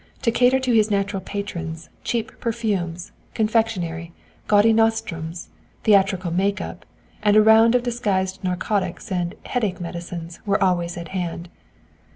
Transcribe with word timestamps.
To 0.23 0.31
cater 0.31 0.59
to 0.61 0.73
his 0.73 0.89
natural 0.89 1.21
patrons, 1.21 1.89
cheap 2.03 2.31
perfumes, 2.39 3.11
confectionery, 3.35 4.13
gaudy 4.47 4.73
nostrums, 4.73 5.49
theatrical 5.83 6.31
make 6.31 6.59
up, 6.59 6.87
and 7.21 7.37
a 7.37 7.43
round 7.43 7.75
of 7.75 7.83
disguised 7.83 8.43
narcotics 8.43 9.11
and 9.11 9.35
"headache" 9.45 9.79
medicines 9.79 10.39
were 10.43 10.63
always 10.63 10.97
at 10.97 11.09
hand. 11.09 11.49